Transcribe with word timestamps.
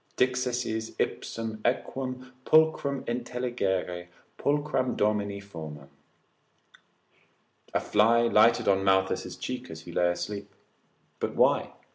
dixisses 0.17 0.95
ipsum 0.97 1.61
equum 1.63 2.31
pulchrum 2.43 3.03
intelligere 3.05 4.07
pulchram 4.35 4.95
domini 4.97 5.39
fomam? 5.39 5.89
A 7.75 7.79
fly 7.79 8.21
lighted 8.23 8.67
on 8.67 8.83
Malthius' 8.83 9.37
cheek 9.39 9.69
as 9.69 9.81
he 9.81 9.91
lay 9.91 10.09
asleep; 10.09 10.55
but 11.19 11.35
why? 11.35 11.73